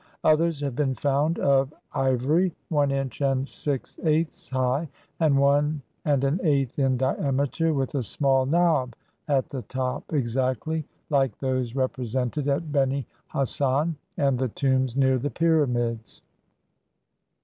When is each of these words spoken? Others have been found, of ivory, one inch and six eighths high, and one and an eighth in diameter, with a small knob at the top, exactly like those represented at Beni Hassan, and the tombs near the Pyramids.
Others 0.23 0.61
have 0.61 0.75
been 0.75 0.95
found, 0.95 1.37
of 1.37 1.71
ivory, 1.93 2.55
one 2.69 2.89
inch 2.89 3.21
and 3.21 3.47
six 3.47 3.99
eighths 4.03 4.49
high, 4.49 4.89
and 5.19 5.37
one 5.37 5.83
and 6.05 6.23
an 6.23 6.39
eighth 6.43 6.79
in 6.79 6.97
diameter, 6.97 7.71
with 7.71 7.93
a 7.93 8.01
small 8.01 8.47
knob 8.47 8.95
at 9.27 9.49
the 9.51 9.61
top, 9.61 10.11
exactly 10.11 10.85
like 11.11 11.37
those 11.37 11.75
represented 11.75 12.47
at 12.47 12.71
Beni 12.71 13.05
Hassan, 13.27 13.95
and 14.17 14.39
the 14.39 14.47
tombs 14.49 14.95
near 14.97 15.19
the 15.19 15.29
Pyramids. 15.29 16.23